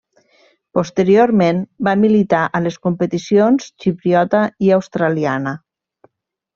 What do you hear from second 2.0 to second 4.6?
militar a les competicions xipriota